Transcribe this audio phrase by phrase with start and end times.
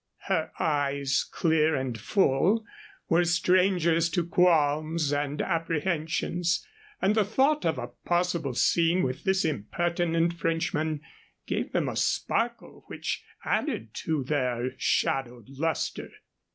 [0.25, 2.65] Her eyes, clear and full,
[3.07, 6.65] were strangers to qualms and apprehensions,
[7.03, 11.01] and the thought of a possible scene with this impertinent Frenchman
[11.45, 16.09] gave them a sparkle which added to their shadowed luster.